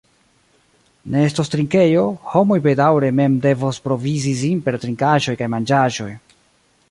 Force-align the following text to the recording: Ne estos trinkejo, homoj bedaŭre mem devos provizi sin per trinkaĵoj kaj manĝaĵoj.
Ne 1.15 1.19
estos 1.31 1.51
trinkejo, 1.55 2.05
homoj 2.31 2.57
bedaŭre 2.63 3.13
mem 3.19 3.37
devos 3.45 3.81
provizi 3.89 4.35
sin 4.41 4.63
per 4.69 4.79
trinkaĵoj 4.87 5.37
kaj 5.43 5.51
manĝaĵoj. 5.57 6.11